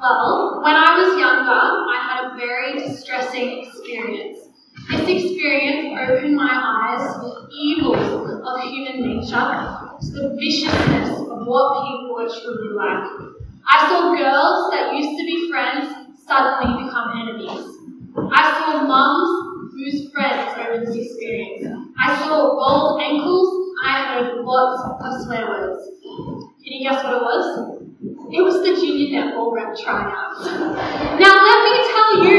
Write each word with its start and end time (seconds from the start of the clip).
Well, 0.00 0.60
when 0.64 0.74
I 0.74 0.96
was 0.96 1.18
younger, 1.20 1.52
I 1.52 1.98
had 2.00 2.18
a 2.24 2.36
very 2.36 2.72
distressing 2.80 3.66
experience. 3.66 4.48
This 4.88 5.24
experience 5.24 5.92
opened 6.00 6.36
my 6.36 6.48
eyes 6.48 7.04
to 7.16 7.20
the 7.20 7.48
evils 7.52 8.40
of 8.40 8.60
human 8.72 9.02
nature, 9.02 9.44
to 10.00 10.06
the 10.08 10.36
viciousness 10.40 11.20
of 11.20 11.46
what 11.46 11.84
people 11.84 12.16
are 12.16 12.32
truly 12.32 12.72
like. 12.72 13.12
I 13.68 13.88
saw 13.88 14.16
girls 14.16 14.70
that 14.72 14.96
used 14.96 15.18
to 15.18 15.24
be 15.26 15.50
friends 15.50 16.16
suddenly 16.26 16.84
become 16.84 17.12
enemies. 17.20 17.76
I 18.32 18.56
saw 18.56 18.86
mums 18.88 19.74
lose 19.74 20.10
friends 20.12 20.56
over 20.56 20.84
this 20.84 20.96
experience. 20.96 21.66
I 21.98 22.16
saw 22.24 22.56
rolled 22.56 23.02
ankles 23.02 23.60
I 23.82 24.02
heard 24.02 24.44
lots 24.44 25.04
of 25.04 25.22
swear 25.24 25.46
words. 25.48 25.88
Can 26.02 26.72
you 26.72 26.88
guess 26.88 27.02
what 27.02 27.14
it 27.14 27.22
was? 27.22 27.79
It 28.30 28.42
was 28.46 28.62
the 28.62 28.78
junior 28.78 29.10
netball 29.10 29.50
rep 29.50 29.74
tryouts. 29.74 30.46
Now 30.46 31.34
let 31.34 31.58
me 31.66 31.74
tell 31.82 32.10
you, 32.22 32.38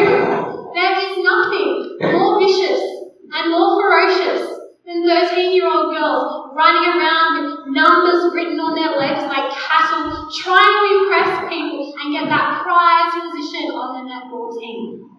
there 0.72 0.96
is 1.04 1.20
nothing 1.20 2.00
more 2.16 2.40
vicious 2.40 2.80
and 3.28 3.52
more 3.52 3.76
ferocious 3.76 4.48
than 4.88 5.04
13 5.04 5.52
year 5.52 5.68
old 5.68 5.92
girls 5.92 6.56
running 6.56 6.88
around 6.96 7.44
with 7.44 7.76
numbers 7.76 8.32
written 8.32 8.56
on 8.64 8.72
their 8.72 8.96
legs 8.96 9.20
like 9.28 9.52
cattle, 9.52 10.32
trying 10.32 10.64
to 10.64 10.84
impress 10.96 11.52
people 11.52 11.92
and 12.00 12.16
get 12.16 12.32
that 12.32 12.64
prize 12.64 13.12
position 13.28 13.76
on 13.76 14.00
the 14.00 14.04
netball 14.08 14.48
team. 14.56 15.12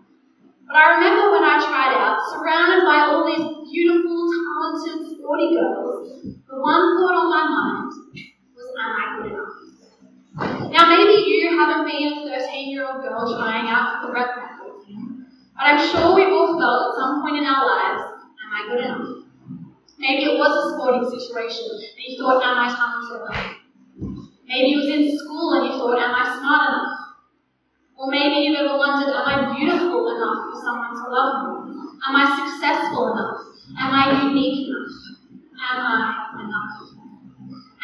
But 0.64 0.76
I 0.76 0.96
remember 0.96 1.36
when 1.36 1.44
I 1.44 1.60
tried 1.60 2.00
out, 2.00 2.16
surrounded 2.32 2.88
by 2.88 3.12
all 3.12 3.28
these 3.28 3.44
beautiful, 3.68 4.24
talented, 4.24 5.20
sporty 5.20 5.52
girls, 5.52 6.32
the 6.48 6.56
one 6.56 6.96
thought 6.96 7.12
on 7.12 7.28
my 7.28 7.44
mind 7.44 7.92
was, 8.56 8.72
am 8.72 8.88
I 8.88 9.20
good 9.20 9.32
enough? 9.36 9.71
Now, 10.34 10.88
maybe 10.88 11.28
you 11.28 11.58
haven't 11.58 11.84
been 11.84 12.32
a 12.32 12.40
13 12.40 12.70
year 12.70 12.86
old 12.88 13.02
girl 13.02 13.36
trying 13.36 13.68
out 13.68 14.00
for 14.00 14.06
the 14.08 14.12
rep 14.14 14.32
team, 14.86 15.26
but 15.54 15.62
I'm 15.62 15.78
sure 15.78 16.14
we've 16.14 16.32
all 16.32 16.58
felt 16.58 16.88
at 16.88 16.96
some 16.96 17.20
point 17.20 17.36
in 17.36 17.44
our 17.44 17.66
lives, 17.66 18.02
am 18.40 18.50
I 18.50 18.66
good 18.68 18.84
enough? 18.84 19.08
Maybe 19.98 20.24
it 20.24 20.38
was 20.38 20.50
a 20.56 20.74
sporting 20.74 21.04
situation 21.04 21.68
and 21.68 22.00
you 22.00 22.16
thought, 22.16 22.42
am 22.42 22.58
I 22.58 22.72
talented 22.72 23.20
enough? 23.20 24.24
Maybe 24.48 24.72
it 24.72 24.76
was 24.80 24.88
in 24.88 25.18
school 25.18 25.52
and 25.52 25.66
you 25.68 25.72
thought, 25.76 26.00
am 26.00 26.14
I 26.16 26.24
smart 26.40 26.68
enough? 26.72 26.98
Or 27.96 28.10
maybe 28.10 28.48
you've 28.48 28.58
ever 28.58 28.78
wondered, 28.78 29.12
am 29.12 29.28
I 29.28 29.54
beautiful 29.54 30.16
enough 30.16 30.48
for 30.48 30.58
someone 30.64 30.96
to 30.96 31.06
love 31.12 31.32
me? 31.44 31.76
Am 32.08 32.16
I 32.16 32.24
successful 32.40 33.12
enough? 33.12 33.36
Am 33.78 33.92
I 33.92 34.32
unique 34.32 34.66
enough? 34.66 34.96
Am 35.60 35.78
I 35.78 36.40
enough? 36.40 37.01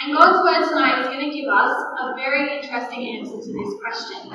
And 0.01 0.15
God's 0.15 0.39
word 0.47 0.69
tonight 0.71 1.01
is 1.03 1.07
going 1.07 1.27
to 1.27 1.35
give 1.35 1.49
us 1.51 1.75
a 1.99 2.15
very 2.15 2.55
interesting 2.55 3.19
answer 3.19 3.35
to 3.35 3.51
this 3.51 3.71
question. 3.83 4.31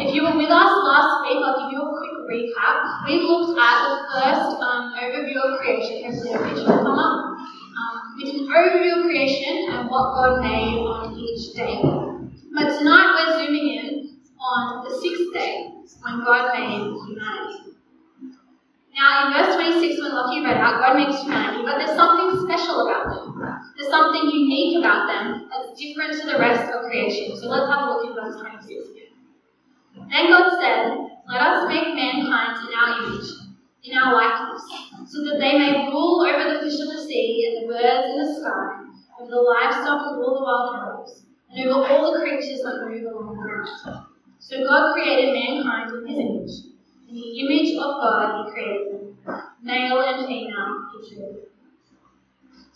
If 0.00 0.14
you 0.14 0.22
were 0.24 0.36
with 0.36 0.48
us 0.48 0.72
last 0.88 1.20
week, 1.20 1.44
I'll 1.44 1.68
give 1.68 1.76
you 1.76 1.84
a 1.84 1.92
quick 2.00 2.16
recap. 2.32 3.04
We 3.04 3.20
looked 3.20 3.60
at 3.60 3.76
the 3.84 3.96
first 4.08 4.56
um, 4.56 4.96
overview 4.96 5.36
of 5.36 5.60
creation. 5.60 6.08
Hopefully, 6.08 6.32
a 6.32 6.38
picture 6.48 6.64
will 6.64 6.82
come 6.82 6.98
up. 6.98 7.36
Um, 7.36 8.16
we 8.16 8.24
did 8.24 8.40
an 8.40 8.48
overview 8.48 8.98
of 8.98 9.04
creation 9.04 9.68
and 9.68 9.90
what 9.90 10.16
God 10.16 10.40
made 10.40 10.80
on 10.80 11.12
each 11.12 11.54
day. 11.54 11.76
But 12.54 12.78
tonight, 12.78 13.20
we're 13.20 13.44
zooming 13.44 13.68
in 13.68 14.16
on 14.40 14.82
the 14.88 14.96
sixth 14.96 15.28
day 15.34 15.76
when 16.00 16.24
God 16.24 16.56
made 16.56 16.88
humanity. 17.04 17.76
Now, 18.96 19.28
in 19.28 19.32
verse 19.36 19.54
26, 19.54 20.00
when 20.00 20.14
Lockie 20.14 20.42
read 20.42 20.56
out, 20.56 20.80
God 20.80 20.96
makes 20.96 21.20
humanity, 21.22 21.62
but 21.64 21.78
there's 21.78 21.96
something 21.96 22.48
special 22.48 22.88
about 22.88 23.08
them. 23.08 23.49
There's 23.80 23.92
something 23.92 24.28
unique 24.28 24.76
about 24.76 25.08
them 25.08 25.48
that's 25.48 25.72
different 25.80 26.12
to 26.20 26.26
the 26.28 26.38
rest 26.38 26.68
of 26.68 26.84
creation. 26.84 27.34
So 27.34 27.48
let's 27.48 27.64
have 27.72 27.88
a 27.88 27.92
look 27.96 28.12
at 28.12 28.14
verse 28.14 28.36
26 28.36 28.92
again. 28.92 29.16
Then 30.10 30.28
God 30.28 30.52
said, 30.60 31.00
Let 31.24 31.40
us 31.40 31.64
make 31.66 31.94
mankind 31.96 32.60
in 32.68 32.76
our 32.76 33.00
image, 33.00 33.24
in 33.82 33.96
our 33.96 34.12
likeness, 34.12 34.68
so 35.08 35.24
that 35.24 35.40
they 35.40 35.56
may 35.56 35.88
rule 35.88 36.20
over 36.20 36.52
the 36.52 36.60
fish 36.60 36.78
of 36.78 36.92
the 36.92 37.00
sea 37.08 37.48
and 37.48 37.64
the 37.64 37.72
birds 37.72 38.04
in 38.04 38.20
the 38.20 38.28
sky, 38.28 38.84
over 39.18 39.30
the 39.30 39.40
livestock 39.40 40.12
and 40.12 40.24
all 40.24 40.36
the 40.36 40.44
wild 40.44 40.76
animals, 40.76 41.24
and 41.48 41.70
over 41.70 41.88
all 41.88 42.12
the 42.12 42.20
creatures 42.20 42.60
that 42.60 42.84
move 42.84 43.08
along 43.08 43.32
the 43.32 43.40
ground. 43.40 44.04
So 44.40 44.62
God 44.62 44.92
created 44.92 45.32
mankind 45.32 45.90
in 45.90 46.06
his 46.06 46.18
image. 46.20 46.52
In 47.08 47.14
the 47.14 47.40
image 47.40 47.72
of 47.78 47.96
God, 47.96 48.44
He 48.44 48.52
created 48.52 48.92
them. 48.92 49.16
Male 49.62 50.00
and 50.02 50.26
female, 50.26 50.84
He 50.92 51.16
created 51.16 51.34
them. 51.36 51.49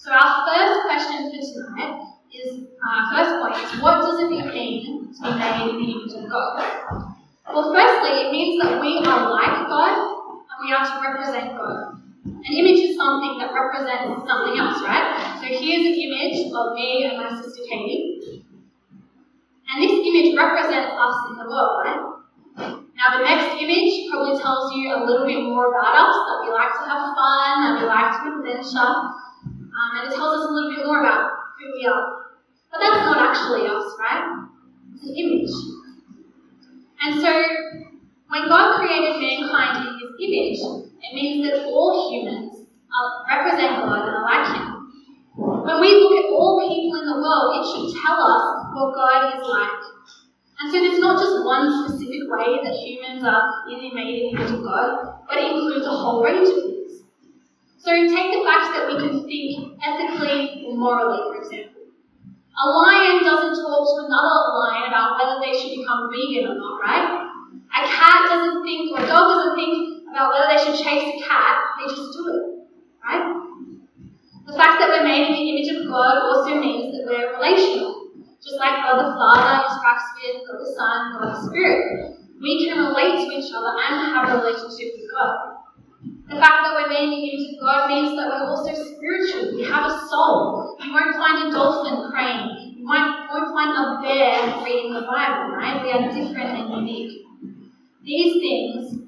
So, 0.04 0.12
our 0.12 0.44
first 0.44 0.84
question 0.84 1.32
for 1.32 1.64
tonight 1.64 1.96
is 2.28 2.68
our 2.84 3.00
uh, 3.00 3.16
first 3.16 3.32
point 3.40 3.56
is 3.56 3.80
what 3.80 4.04
does 4.04 4.20
it 4.20 4.28
mean 4.28 4.44
to 4.44 4.52
be 4.52 5.32
made 5.32 5.64
in 5.64 5.80
the 5.80 5.88
image 5.96 6.12
of 6.12 6.28
God? 6.28 6.60
Well, 7.48 7.72
firstly, 7.72 8.12
it 8.20 8.28
means 8.28 8.60
that 8.60 8.84
we 8.84 9.00
are 9.00 9.32
like 9.32 9.64
God 9.64 9.96
and 9.96 10.58
we 10.60 10.76
are 10.76 10.84
to 10.84 11.00
represent 11.00 11.56
God. 11.56 12.04
An 12.20 12.52
image 12.52 12.84
is 12.84 13.00
something 13.00 13.40
that 13.40 13.48
represents 13.56 14.28
something 14.28 14.60
else, 14.60 14.84
right? 14.84 15.40
So 15.40 15.48
here's 15.48 15.88
an 15.88 15.96
image 15.96 16.52
of 16.52 16.76
me 16.76 17.08
and 17.08 17.16
my 17.16 17.40
sister 17.40 17.64
Katie. 17.64 18.44
And 19.72 19.76
this 19.80 20.04
image 20.04 20.36
represents 20.36 20.92
us 20.92 21.16
in 21.32 21.40
the 21.40 21.48
world, 21.48 21.80
right? 21.80 22.04
Now, 22.92 23.08
the 23.16 23.24
next 23.24 23.56
image 23.56 24.12
probably 24.12 24.36
tells 24.36 24.68
you 24.76 24.92
a 24.92 25.00
little 25.00 25.24
bit 25.24 25.48
more 25.48 25.72
about 25.72 25.96
us 25.96 26.16
that 26.28 26.38
we 26.44 26.52
like 26.52 26.76
to 26.76 26.84
have 26.92 27.16
fun, 27.16 27.52
that 27.64 27.80
we 27.80 27.88
like 27.88 28.12
to 28.20 28.36
adventure, 28.36 29.23
um, 29.74 29.90
and 29.98 30.12
it 30.12 30.14
tells 30.14 30.38
us 30.38 30.46
a 30.48 30.52
little 30.52 30.70
bit 30.70 30.86
more 30.86 31.00
about 31.00 31.30
who 31.58 31.72
we 31.74 31.86
are. 31.86 32.30
But 32.70 32.78
that's 32.78 33.02
not 33.06 33.18
actually 33.18 33.66
us, 33.66 33.86
right? 33.98 34.46
It's 34.94 35.02
an 35.02 35.14
image. 35.18 35.50
And 37.02 37.20
so, 37.20 37.30
when 38.30 38.48
God 38.48 38.78
created 38.78 39.18
mankind 39.18 39.88
in 39.88 39.94
His 39.98 40.10
image, 40.14 40.62
it 41.02 41.14
means 41.14 41.46
that 41.46 41.66
all 41.66 42.10
humans 42.10 42.66
are, 42.94 43.26
represent 43.26 43.82
God 43.82 44.06
and 44.06 44.14
are 44.14 44.22
like 44.22 44.46
Him. 44.56 44.74
When 45.36 45.80
we 45.80 45.90
look 45.98 46.22
at 46.22 46.30
all 46.30 46.62
people 46.62 46.98
in 47.00 47.06
the 47.06 47.18
world, 47.18 47.58
it 47.58 47.64
should 47.66 47.90
tell 47.98 48.18
us 48.22 48.74
what 48.74 48.94
God 48.94 49.34
is 49.34 49.42
like. 49.42 49.82
And 50.60 50.70
so 50.70 50.78
there's 50.78 51.00
not 51.00 51.18
just 51.18 51.44
one 51.44 51.66
specific 51.82 52.30
way 52.30 52.62
that 52.62 52.74
humans 52.78 53.26
are 53.26 53.66
in 53.68 53.82
the 53.82 53.94
made 53.94 54.14
in 54.14 54.34
the 54.34 54.40
image 54.40 54.54
of 54.54 54.62
God, 54.62 55.18
but 55.28 55.36
it 55.36 55.50
includes 55.50 55.86
a 55.86 55.90
whole 55.90 56.22
range 56.22 56.48
of 56.48 56.62
things. 56.62 56.73
So 57.84 57.92
take 57.92 58.32
the 58.32 58.40
fact 58.48 58.72
that 58.72 58.88
we 58.88 58.96
can 58.96 59.28
think 59.28 59.76
ethically 59.84 60.64
or 60.64 60.72
morally, 60.72 61.20
for 61.28 61.36
example. 61.36 61.92
A 61.92 62.64
lion 62.64 63.20
doesn't 63.20 63.60
talk 63.60 63.84
to 63.84 64.08
another 64.08 64.40
lion 64.56 64.88
about 64.88 65.20
whether 65.20 65.36
they 65.44 65.52
should 65.52 65.76
become 65.76 66.08
vegan 66.08 66.48
or 66.48 66.56
not, 66.56 66.80
right? 66.80 67.28
A 67.76 67.80
cat 67.84 68.24
doesn't 68.32 68.64
think, 68.64 68.88
or 68.88 69.04
a 69.04 69.06
dog 69.06 69.36
doesn't 69.36 69.56
think 69.60 70.08
about 70.08 70.32
whether 70.32 70.48
they 70.48 70.64
should 70.64 70.80
chase 70.80 71.12
a 71.12 71.28
cat, 71.28 71.76
they 71.76 71.92
just 71.92 72.16
do 72.16 72.24
it, 72.32 72.64
right? 73.04 73.36
The 74.48 74.56
fact 74.56 74.80
that 74.80 74.88
we're 74.88 75.04
made 75.04 75.28
in 75.28 75.36
the 75.36 75.44
image 75.52 75.68
of 75.76 75.84
God 75.84 76.24
also 76.24 76.56
means 76.56 76.96
that 76.96 77.04
we're 77.04 77.36
relational. 77.36 78.08
Just 78.40 78.56
like 78.56 78.80
God 78.80 78.96
the 78.96 79.12
Father 79.12 79.60
interacts 79.60 80.08
with 80.16 80.48
God 80.48 80.56
the 80.56 80.72
Son, 80.72 81.20
God 81.20 81.36
the 81.36 81.48
Spirit. 81.52 82.16
We 82.40 82.64
can 82.64 82.80
relate 82.80 83.28
to 83.28 83.36
each 83.36 83.52
other 83.52 83.76
and 83.76 84.08
have 84.08 84.32
a 84.32 84.40
relationship 84.40 84.96
with 84.96 85.12
God. 85.12 85.53
The 86.28 86.36
fact 86.40 86.64
that 86.64 86.72
we're 86.72 86.88
made 86.88 87.04
in 87.04 87.10
the 87.10 87.28
image 87.28 87.52
of 87.52 87.60
God 87.60 87.88
means 87.88 88.16
that 88.16 88.28
we're 88.32 88.48
also 88.48 88.72
spiritual. 88.72 89.56
We 89.56 89.64
have 89.64 89.84
a 89.84 89.98
soul. 90.08 90.76
You 90.80 90.92
won't 90.92 91.16
find 91.16 91.48
a 91.48 91.52
dolphin 91.52 92.10
praying. 92.10 92.76
You 92.78 92.86
won't, 92.86 93.28
won't 93.28 93.52
find 93.52 93.76
a 93.76 94.00
bear 94.00 94.64
reading 94.64 94.94
the 94.94 95.02
Bible, 95.02 95.52
right? 95.52 95.84
We 95.84 95.92
are 95.92 96.08
different 96.08 96.58
and 96.58 96.70
unique. 96.70 97.26
These 98.02 98.40
things 98.40 99.00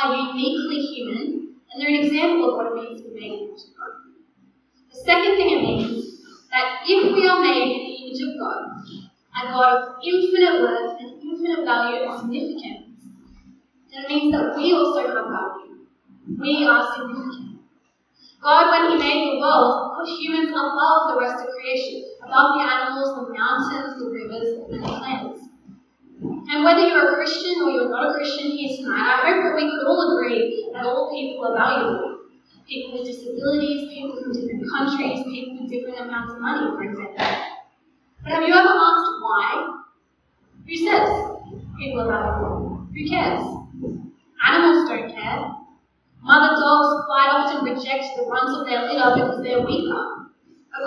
are 0.00 0.16
uniquely 0.16 0.80
human, 0.80 1.56
and 1.70 1.76
they're 1.76 1.88
an 1.88 2.06
example 2.06 2.50
of 2.50 2.56
what 2.56 2.72
it 2.72 2.88
means 2.88 3.02
to 3.02 3.08
be 3.12 3.20
made 3.20 3.32
of 3.32 3.56
God. 3.76 3.96
The 4.92 4.96
second 4.96 5.36
thing 5.36 5.58
it 5.58 5.62
means 5.62 6.20
that 6.50 6.80
if 6.86 7.14
we 7.14 7.28
are 7.28 7.40
made 7.40 7.68
in 7.68 7.84
the 7.84 7.96
image 8.00 8.20
of 8.22 8.40
God, 8.40 8.80
a 9.36 9.52
God 9.52 9.76
of 9.76 9.96
infinite 10.02 10.62
worth 10.62 11.00
and 11.00 11.22
infinite 11.22 11.64
value 11.66 12.08
and 12.08 12.20
significance, 12.20 12.96
then 13.92 14.04
it 14.04 14.08
means 14.08 14.32
that 14.32 14.56
we 14.56 14.72
also 14.72 15.06
have 15.06 15.14
value. 15.14 15.65
We 16.26 16.66
are 16.66 16.82
significant. 16.94 17.62
God, 18.42 18.70
when 18.70 18.90
He 18.90 18.96
made 18.98 19.22
the 19.30 19.40
world, 19.40 19.94
put 19.96 20.08
humans 20.18 20.50
above 20.50 21.14
the 21.14 21.20
rest 21.20 21.42
of 21.42 21.54
creation, 21.54 22.04
above 22.26 22.58
the 22.58 22.62
animals, 22.66 23.14
the 23.14 23.32
mountains, 23.32 24.02
the 24.02 24.10
rivers, 24.10 24.70
and 24.70 24.82
the 24.82 24.88
plants. 24.88 25.40
And 26.50 26.64
whether 26.64 26.86
you're 26.86 27.12
a 27.12 27.14
Christian 27.16 27.62
or 27.62 27.70
you're 27.70 27.90
not 27.90 28.10
a 28.10 28.14
Christian 28.14 28.50
here 28.50 28.76
tonight, 28.76 29.22
I 29.22 29.30
hope 29.30 29.42
that 29.42 29.54
we 29.56 29.70
could 29.70 29.86
all 29.86 30.18
agree 30.18 30.70
that 30.72 30.84
all 30.84 31.10
people 31.14 31.46
are 31.46 31.54
valuable 31.54 32.16
people 32.66 32.98
with 32.98 33.06
disabilities, 33.06 33.88
people 33.92 34.20
from 34.20 34.32
different 34.32 34.64
countries, 34.70 35.24
people 35.24 35.62
with 35.62 35.70
different 35.70 36.00
amounts 36.00 36.32
of 36.34 36.40
money, 36.40 36.66
for 36.74 36.82
example. 36.82 37.14
But 38.22 38.32
have 38.32 38.42
you 38.42 38.54
ever 38.54 38.68
asked 38.68 39.22
why? 39.22 39.82
Who 40.66 40.76
says 40.76 41.08
people 41.78 42.00
are 42.00 42.10
valuable? 42.10 42.86
Who 42.92 43.08
cares? 43.08 43.42
runs 48.26 48.58
on 48.58 48.66
their 48.66 48.80
uh, 48.80 48.92
little 48.92 49.14
because 49.14 49.42
they're 49.42 49.62
weaker. 49.62 50.26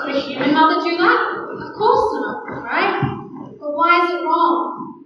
Could 0.06 0.16
a 0.16 0.22
human 0.22 0.54
mother 0.54 0.84
do 0.84 0.98
that? 0.98 1.20
Of 1.50 1.74
course 1.74 2.06
not, 2.14 2.46
right? 2.64 3.02
But 3.60 3.76
why 3.76 4.06
is 4.06 4.14
it 4.14 4.24
wrong? 4.24 5.04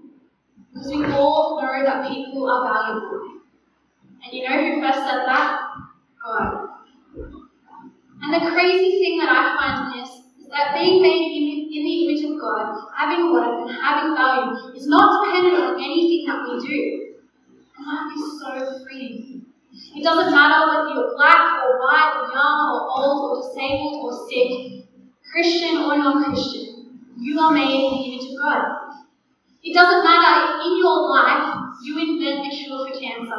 Because 0.74 0.90
we 0.90 1.06
all 1.06 1.62
know 1.62 1.84
that 1.86 2.10
people 2.10 2.50
are 2.50 2.68
valuable. 2.68 3.42
And 4.24 4.34
you 4.34 4.44
know 4.44 4.56
who 4.60 4.82
first 4.82 5.00
said 5.00 5.24
that? 5.26 5.60
God. 6.24 6.70
And 8.22 8.34
the 8.34 8.52
crazy 8.52 9.00
thing 9.00 9.20
that 9.20 9.30
I 9.30 9.56
find 9.56 9.96
in 9.96 10.02
this 10.02 10.10
is 10.40 10.50
that 10.52 10.76
being 10.76 11.02
made 11.02 11.34
in 11.74 11.84
the 11.84 11.96
image 12.06 12.24
of 12.26 12.40
God, 12.40 12.76
having 12.96 13.34
worth 13.34 13.70
and 13.70 13.78
having 13.82 14.16
value, 14.16 14.76
is 14.76 14.88
not 14.88 15.26
dependent 15.26 15.64
on 15.64 15.76
anything 15.76 16.26
that 16.28 16.44
we 16.44 16.68
do. 16.68 17.16
And 17.78 17.88
that 17.88 18.14
is 18.16 18.40
so 18.40 18.86
freeing. 18.86 19.43
It 19.74 20.04
doesn't 20.04 20.32
matter 20.32 20.70
whether 20.70 20.90
you're 20.94 21.16
black 21.16 21.66
or 21.66 21.80
white 21.82 22.14
or 22.22 22.34
young 22.34 22.58
or 22.70 22.82
old 22.94 23.20
or 23.26 23.42
disabled 23.42 24.06
or 24.06 24.14
sick, 24.30 24.86
Christian 25.32 25.78
or 25.78 25.98
non 25.98 26.24
Christian, 26.24 27.00
you 27.18 27.40
are 27.40 27.52
made 27.52 27.74
in 27.74 27.90
the 27.90 28.06
image 28.06 28.30
of 28.32 28.38
God. 28.38 28.94
It 29.64 29.74
doesn't 29.74 30.04
matter 30.04 30.46
if 30.46 30.66
in 30.68 30.78
your 30.78 31.10
life 31.10 31.58
you 31.84 31.98
invent 31.98 32.46
a 32.46 32.50
cure 32.56 32.86
for 32.86 33.00
cancer 33.00 33.34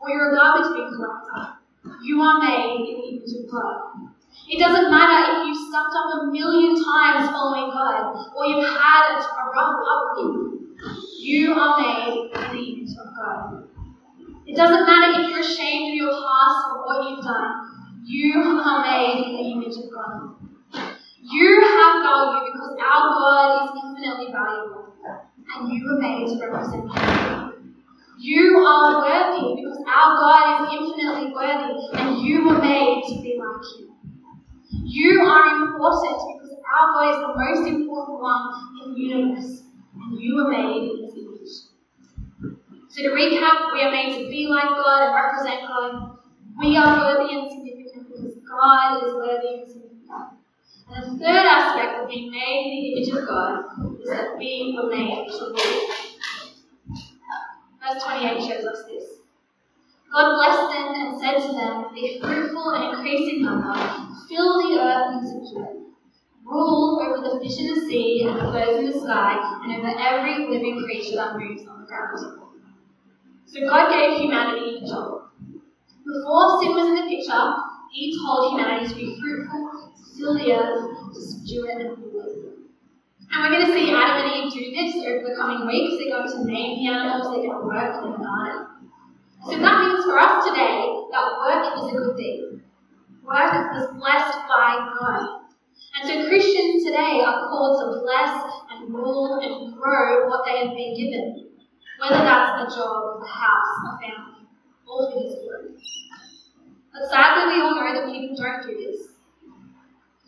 or 0.00 0.08
you're 0.08 0.32
a 0.32 0.36
garbage 0.36 0.72
bin 0.72 0.96
collector. 0.96 1.60
You 2.02 2.22
are 2.22 2.38
made 2.38 2.76
in 2.76 2.82
the 2.82 3.08
image 3.08 3.44
of 3.44 3.50
God. 3.50 4.08
It 4.48 4.58
doesn't 4.58 4.90
matter 4.90 5.32
if 5.32 5.46
you've 5.46 5.70
sucked 5.72 5.94
up 5.96 6.22
a 6.22 6.26
million 6.26 6.72
times 6.82 7.30
following 7.30 7.70
God 7.70 8.16
or 8.36 8.46
you've 8.46 8.64
had 8.64 9.20
a 9.20 9.50
rough 9.52 9.80
upbringing. 9.92 10.76
You 11.20 11.52
are 11.52 11.80
made 11.80 12.30
in 12.32 12.56
the 12.56 12.62
image 12.62 12.96
of 12.96 13.14
God. 13.16 13.63
It 14.54 14.58
doesn't 14.58 14.86
matter 14.86 15.20
if 15.20 15.30
you're 15.30 15.40
ashamed 15.40 15.90
of 15.90 15.94
your 15.96 16.12
past 16.14 16.70
or 16.70 16.86
what 16.86 17.10
you've 17.10 17.24
done. 17.24 17.98
You 18.04 18.62
are 18.62 18.86
made 18.86 19.26
in 19.26 19.32
the 19.34 19.42
image 19.50 19.74
of 19.82 19.90
God. 19.90 20.36
You 21.18 21.60
have 21.60 22.06
value 22.06 22.52
because 22.52 22.78
our 22.78 23.02
God 23.18 23.64
is 23.64 23.70
infinitely 23.82 24.30
valuable, 24.30 24.94
and 25.50 25.72
you 25.72 25.82
were 25.82 25.98
made 25.98 26.28
to 26.28 26.38
represent 26.38 26.86
Him. 26.86 27.74
You 28.16 28.58
are 28.58 29.02
worthy 29.02 29.60
because 29.60 29.82
our 29.90 30.20
God 30.22 30.46
is 30.62 30.78
infinitely 30.78 31.34
worthy, 31.34 31.74
and 31.98 32.24
you 32.24 32.46
were 32.46 32.62
made 32.62 33.02
to 33.08 33.22
be 33.22 33.36
like 33.36 33.58
Him. 33.74 33.90
You 34.84 35.20
are 35.22 35.66
important 35.66 36.20
because 36.30 36.54
our 36.78 36.92
God 36.92 37.10
is 37.10 37.20
the 37.26 37.34
most 37.34 37.68
important 37.74 38.22
one 38.22 38.54
in 38.84 38.94
the 38.94 39.00
universe, 39.00 39.64
and 40.00 40.20
you 40.20 40.36
were 40.36 40.48
made. 40.48 41.03
So 42.94 43.02
to 43.02 43.08
recap, 43.08 43.74
we 43.74 43.82
are 43.82 43.90
made 43.90 44.22
to 44.22 44.30
be 44.30 44.46
like 44.46 44.70
God 44.70 45.02
and 45.02 45.14
represent 45.18 45.66
God. 45.66 46.16
We 46.56 46.76
are 46.76 46.94
worthy 47.02 47.34
and 47.34 47.50
significant 47.50 48.06
because 48.06 48.38
God 48.46 49.02
is 49.02 49.14
worthy 49.14 49.48
and 49.58 49.66
significant. 49.66 50.38
And 50.86 51.02
the 51.02 51.18
third 51.18 51.42
aspect 51.42 51.98
of 51.98 52.08
being 52.08 52.30
made 52.30 52.62
in 52.62 52.70
the 52.70 52.92
image 52.94 53.08
of 53.10 53.26
God 53.26 53.64
is 54.00 54.08
that 54.10 54.38
we 54.38 54.78
were 54.78 54.88
made 54.94 55.26
to 55.26 55.42
rule. 55.42 55.90
Verse 57.82 58.00
28 58.04 58.46
shows 58.46 58.64
us 58.64 58.84
this. 58.86 59.26
God 60.12 60.36
blessed 60.36 60.70
them 60.70 60.94
and 60.94 61.20
said 61.20 61.48
to 61.48 61.52
them, 61.52 61.92
Be 61.96 62.20
fruitful 62.20 62.70
and 62.78 62.94
increase 62.94 63.34
in 63.34 63.42
number, 63.42 63.74
fill 64.28 64.62
the 64.62 64.78
earth 64.78 65.18
and 65.18 65.26
subdue 65.26 65.64
it. 65.64 65.76
Rule 66.44 67.02
over 67.02 67.28
the 67.28 67.42
fish 67.42 67.58
in 67.58 67.74
the 67.74 67.80
sea 67.88 68.22
and 68.28 68.38
the 68.38 68.52
birds 68.52 68.78
in 68.78 68.86
the 68.86 69.00
sky, 69.00 69.34
and 69.64 69.80
over 69.80 69.98
every 69.98 70.46
living 70.46 70.80
creature 70.84 71.16
that 71.16 71.36
moves 71.36 71.66
on 71.66 71.80
the 71.80 71.86
ground. 71.88 72.43
So 73.54 73.60
God 73.70 73.86
gave 73.86 74.18
humanity 74.18 74.82
a 74.82 74.88
job. 74.88 75.30
Before 76.02 76.58
sin 76.58 76.74
was 76.74 76.90
in 76.90 76.96
the 76.98 77.06
picture, 77.06 77.54
He 77.94 78.10
told 78.18 78.50
humanity 78.50 78.88
to 78.90 78.94
be 78.98 79.14
fruitful 79.14 79.94
earth, 80.50 81.14
to 81.14 81.20
subdue 81.20 81.66
it, 81.70 81.86
and 81.86 81.98
rule. 81.98 82.54
And 83.30 83.42
we're 83.42 83.54
going 83.54 83.66
to 83.66 83.72
see 83.72 83.94
Adam 83.94 84.26
and 84.26 84.46
Eve 84.46 84.52
do 84.52 84.74
this 84.74 85.06
over 85.06 85.22
the 85.22 85.36
coming 85.38 85.66
weeks. 85.66 86.02
They're 86.02 86.18
going 86.18 86.26
to 86.26 86.50
name 86.50 86.82
the 86.82 86.90
animals, 86.90 87.30
they're 87.30 87.46
going 87.46 87.62
to 87.62 87.66
work 87.66 87.94
in 88.02 88.10
the 88.10 88.18
garden. 88.18 88.90
So 89.46 89.58
that 89.58 89.86
means 89.86 90.02
for 90.02 90.18
us 90.18 90.50
today 90.50 91.06
that 91.14 91.38
work 91.38 91.78
is 91.78 91.94
a 91.94 91.96
good 91.96 92.16
thing. 92.16 92.62
Work 93.22 93.54
is 93.78 93.86
blessed 93.94 94.38
by 94.50 94.82
God. 94.98 95.46
And 95.94 96.08
so 96.08 96.28
Christians 96.28 96.82
today 96.82 97.22
are 97.22 97.46
called 97.46 97.78
to 97.78 98.02
bless 98.02 98.50
and 98.74 98.92
rule 98.92 99.38
and 99.38 99.78
grow 99.78 100.28
what 100.28 100.42
they 100.44 100.66
have 100.66 100.74
been 100.74 100.96
given, 100.98 101.53
whether 102.04 102.24
that's 102.24 102.72
a 102.72 102.76
job, 102.76 103.22
a 103.22 103.26
house, 103.26 103.72
a 103.88 103.98
family, 103.98 104.44
all 104.86 105.10
for 105.10 105.18
His 105.24 105.40
glory. 105.40 105.72
But 106.92 107.08
sadly, 107.10 107.54
we 107.54 107.60
all 107.62 107.74
know 107.74 107.94
that 107.94 108.12
people 108.12 108.36
don't 108.36 108.66
do 108.66 108.76
this. 108.76 109.08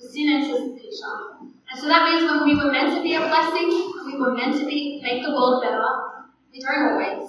The 0.01 0.09
Sin 0.09 0.33
enters 0.33 0.61
the 0.61 0.75
picture. 0.75 1.53
And 1.71 1.81
so 1.81 1.89
that 1.89 2.09
means 2.09 2.31
when 2.31 2.45
we 2.45 2.57
were 2.57 2.73
meant 2.73 2.97
to 2.97 3.03
be 3.03 3.15
a 3.15 3.21
blessing, 3.21 3.69
we 4.07 4.19
were 4.19 4.33
meant 4.33 4.57
to 4.59 4.67
be 4.67 5.01
make 5.03 5.23
the 5.23 5.31
world 5.31 5.63
better, 5.63 6.27
we 6.53 6.61
don't 6.61 6.93
always. 6.93 7.29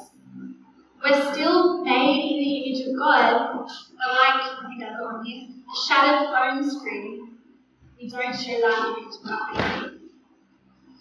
We're 1.04 1.34
still 1.34 1.84
made 1.84 2.32
in 2.32 2.40
the 2.40 2.58
image 2.58 2.88
of 2.88 2.98
God, 2.98 3.54
but 3.54 3.68
like 3.68 4.42
I 4.48 4.80
got 4.80 5.02
on 5.04 5.26
here, 5.26 5.44
a 5.44 5.88
shattered 5.88 6.30
phone 6.30 6.70
screen. 6.70 7.38
We 8.00 8.10
don't 8.10 8.34
share 8.34 8.62
that 8.62 8.96
image 8.98 9.14
perfectly. 9.24 10.00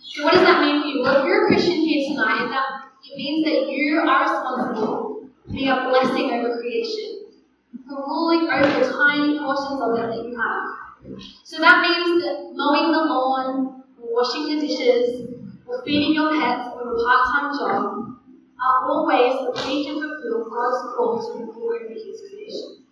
So 0.03 0.25
what 0.25 0.35
does 0.35 0.43
that 0.43 0.61
mean 0.63 0.83
for 0.83 0.89
you? 0.89 1.03
Well, 1.03 1.21
if 1.21 1.27
you're 1.27 1.45
a 1.45 1.49
Christian 1.49 1.77
here 1.77 2.09
tonight, 2.09 2.49
that 2.49 2.87
it 3.11 3.17
means 3.17 3.45
that 3.45 3.71
you 3.71 3.99
are 3.99 4.23
responsible 4.23 5.31
for 5.47 5.53
being 5.53 5.69
a 5.69 5.89
blessing 5.89 6.31
over 6.33 6.61
creation, 6.61 7.27
for 7.87 7.97
ruling 7.97 8.49
over 8.51 8.67
the 8.67 8.93
tiny 8.93 9.39
portions 9.39 9.81
of 9.81 9.95
it 9.99 10.07
that 10.11 10.25
you 10.29 10.37
have. 10.37 11.21
So 11.45 11.59
that 11.59 11.83
means 11.83 12.23
that 12.25 12.51
mowing 12.55 12.91
the 12.91 12.99
lawn, 12.99 13.85
or 14.03 14.09
washing 14.13 14.59
the 14.59 14.67
dishes, 14.67 15.29
or 15.67 15.83
feeding 15.85 16.15
your 16.15 16.31
pets, 16.35 16.69
or 16.75 16.95
a 16.95 17.05
part-time 17.05 17.59
job 17.59 18.17
are 18.59 18.91
all 18.91 19.07
ways 19.07 19.35
that 19.35 19.67
we 19.67 19.85
can 19.85 19.95
fulfill 19.95 20.51
God's 20.51 20.97
call 20.97 21.23
to 21.23 21.45
rule 21.45 21.75
over 21.75 21.93
His 21.93 22.21
creation. 22.29 22.85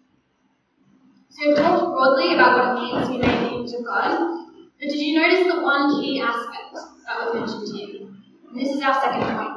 So 1.30 1.48
we've 1.48 1.56
talked 1.56 1.92
broadly 1.92 2.34
about 2.34 2.54
what 2.56 2.66
it 2.70 2.92
means 2.92 3.06
to 3.08 3.12
be 3.14 3.18
made 3.18 3.34
in 3.34 3.42
the 3.42 3.50
image 3.58 3.72
of 3.74 3.84
God, 3.84 4.46
but 4.78 4.88
did 4.88 5.00
you 5.00 5.18
notice 5.18 5.52
the 5.52 5.60
one 5.62 6.00
key 6.00 6.20
aspect 6.22 6.74
that 6.74 7.14
was 7.18 7.34
mentioned 7.34 7.76
here? 7.76 8.08
And 8.48 8.60
this 8.60 8.70
is 8.70 8.80
our 8.82 8.94
second 9.02 9.36
point. 9.36 9.53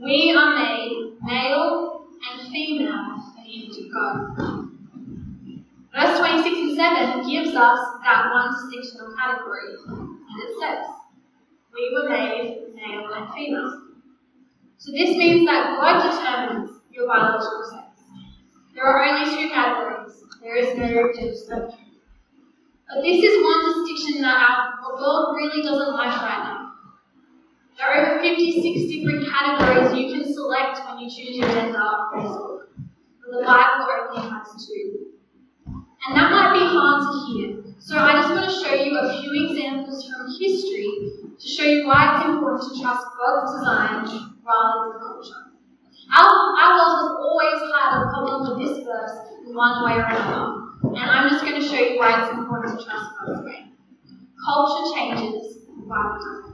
We 0.00 0.34
are 0.36 0.58
made 0.58 1.16
male 1.22 2.06
and 2.30 2.50
female 2.50 3.14
in 3.46 3.70
of 3.70 3.92
God. 3.92 4.68
Verse 5.94 6.18
26 6.18 6.46
and 6.46 6.76
7 6.76 7.30
gives 7.30 7.54
us 7.54 7.78
that 8.02 8.30
one 8.32 8.54
distinctional 8.54 9.14
category, 9.16 9.74
and 9.86 10.42
it 10.42 10.56
says, 10.60 10.86
We 11.72 11.94
were 11.94 12.08
made 12.08 12.74
male 12.74 13.12
and 13.14 13.32
female. 13.32 13.82
So 14.78 14.90
this 14.90 15.16
means 15.16 15.46
that 15.46 15.78
God 15.78 16.02
determines 16.02 16.80
your 16.90 17.06
biological 17.06 17.70
sex. 17.70 18.02
There 18.74 18.84
are 18.84 19.04
only 19.04 19.30
two 19.30 19.48
categories. 19.48 20.24
There 20.42 20.56
is 20.56 20.76
no 20.76 21.12
gender 21.12 21.34
spectrum. 21.36 21.80
But 22.88 23.02
this 23.02 23.22
is 23.24 23.42
one 23.42 23.64
distinction 23.72 24.22
that 24.22 24.36
our 24.36 24.94
world 24.94 25.36
really 25.36 25.62
doesn't 25.62 25.94
like 25.94 26.20
right 26.20 26.42
now. 26.44 26.53
There 27.76 27.86
are 27.86 28.16
over 28.16 28.22
56 28.22 28.92
different 28.92 29.26
categories 29.28 29.98
you 29.98 30.12
can 30.14 30.32
select 30.32 30.78
when 30.86 30.98
you 31.00 31.10
choose 31.10 31.36
your 31.36 31.48
gender 31.48 31.78
on 31.78 32.14
Facebook. 32.14 32.60
But 33.20 33.40
the 33.40 33.44
Bible 33.44 33.86
only 34.14 34.30
has 34.30 34.66
two. 34.66 35.10
And 35.66 36.16
that 36.16 36.30
might 36.30 36.52
be 36.52 36.64
hard 36.70 37.02
to 37.02 37.32
hear. 37.32 37.64
So 37.80 37.98
I 37.98 38.12
just 38.22 38.30
want 38.30 38.46
to 38.46 38.54
show 38.54 38.74
you 38.74 38.96
a 38.98 39.20
few 39.20 39.32
examples 39.48 40.08
from 40.08 40.30
history 40.38 41.10
to 41.38 41.46
show 41.48 41.64
you 41.64 41.86
why 41.86 42.14
it's 42.14 42.28
important 42.28 42.62
to 42.62 42.80
trust 42.80 43.06
God's 43.18 43.58
design 43.58 44.06
rather 44.46 44.92
than 44.92 45.00
culture. 45.00 45.44
Our, 46.14 46.30
our 46.30 46.70
world 46.78 46.94
has 47.00 47.10
always 47.18 47.58
had 47.74 47.88
a 47.96 48.08
problem 48.08 48.38
with 48.54 48.68
this 48.68 48.84
verse 48.84 49.18
in 49.46 49.54
one 49.54 49.84
way 49.84 49.96
or 49.96 50.06
another. 50.06 50.64
And 50.94 51.10
I'm 51.10 51.30
just 51.30 51.44
going 51.44 51.60
to 51.60 51.66
show 51.66 51.80
you 51.80 51.98
why 51.98 52.22
it's 52.22 52.38
important 52.38 52.78
to 52.78 52.84
trust 52.84 53.06
God's 53.18 53.44
way. 53.44 53.66
Culture 54.44 54.94
changes, 54.94 55.64
Bible 55.88 56.18
doesn't. 56.20 56.53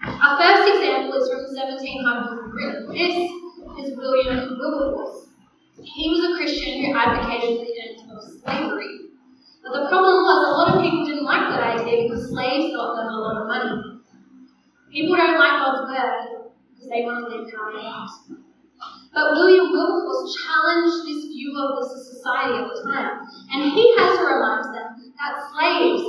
Our 0.00 0.40
first 0.40 0.64
example 0.64 1.12
is 1.20 1.28
from 1.28 1.44
1700 1.52 2.52
Britain. 2.52 2.88
This 2.88 3.28
is 3.84 3.98
William 3.98 4.56
Wilberforce. 4.56 5.28
He 5.76 6.08
was 6.08 6.24
a 6.24 6.36
Christian 6.40 6.84
who 6.84 6.96
advocated 6.96 7.60
for 7.60 7.64
the 7.68 7.76
end 7.76 8.08
of 8.08 8.24
slavery. 8.40 9.12
But 9.60 9.76
the 9.76 9.88
problem 9.92 10.24
was 10.24 10.40
a 10.40 10.56
lot 10.56 10.68
of 10.72 10.80
people 10.80 11.04
didn't 11.04 11.24
like 11.24 11.52
that 11.52 11.84
idea 11.84 12.08
because 12.08 12.32
slaves 12.32 12.72
got 12.72 12.96
them 12.96 13.12
a 13.12 13.20
lot 13.20 13.42
of 13.42 13.46
money. 13.46 14.00
People 14.90 15.16
don't 15.16 15.36
like 15.36 15.60
God's 15.60 15.84
word 15.84 16.48
because 16.72 16.88
they 16.88 17.04
want 17.04 17.20
to 17.20 17.36
live 17.36 17.52
how 17.52 17.68
they 17.68 17.84
want. 17.84 18.40
But 19.12 19.36
William 19.36 19.68
Wilberforce 19.68 20.32
challenged 20.40 21.04
this 21.04 21.28
view 21.28 21.52
of 21.60 21.76
the 21.76 21.84
society 21.92 22.56
at 22.56 22.72
the 22.72 22.88
time, 22.88 23.20
and 23.52 23.68
he 23.68 23.84
had 24.00 24.16
to 24.16 24.22
remind 24.24 24.64
them 24.72 25.12
that 25.20 25.44
slaves 25.52 26.00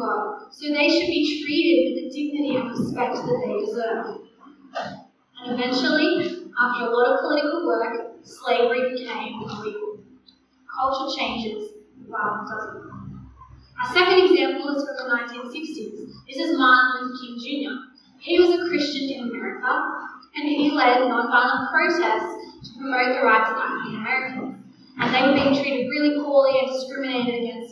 God, 0.00 0.48
so 0.50 0.68
they 0.68 0.88
should 0.88 1.06
be 1.06 1.44
treated 1.44 1.76
with 1.84 1.94
the 2.00 2.06
dignity 2.10 2.56
and 2.56 2.70
respect 2.70 3.14
that 3.14 3.42
they 3.44 3.52
deserve. 3.60 4.24
And 5.44 5.60
eventually, 5.60 6.48
after 6.58 6.86
a 6.86 6.90
lot 6.90 7.14
of 7.14 7.20
political 7.20 7.66
work, 7.66 8.16
slavery 8.22 8.92
became 8.92 9.42
illegal. 9.42 10.00
Culture 10.64 11.16
changes, 11.16 11.72
violence 12.08 12.50
doesn't. 12.50 12.90
Our 13.80 13.94
second 13.94 14.30
example 14.30 14.76
is 14.76 14.84
from 14.84 14.96
the 14.96 15.16
1960s. 15.16 16.12
This 16.28 16.36
is 16.36 16.58
Martin 16.58 17.08
Luther 17.08 17.16
King 17.20 17.36
Jr. 17.40 17.76
He 18.18 18.38
was 18.38 18.60
a 18.60 18.68
Christian 18.68 19.08
in 19.08 19.30
America, 19.30 19.72
and 20.36 20.48
he 20.48 20.70
led 20.70 20.98
nonviolent 21.08 21.70
protests 21.70 22.68
to 22.68 22.78
promote 22.78 23.16
the 23.16 23.24
rights 23.24 23.50
of 23.50 23.56
African 23.56 23.96
Americans. 23.96 24.56
And 24.98 25.14
they 25.14 25.22
were 25.22 25.34
being 25.34 25.54
treated 25.54 25.88
really 25.88 26.22
poorly 26.22 26.58
and 26.60 26.72
discriminated 26.72 27.42
against. 27.42 27.69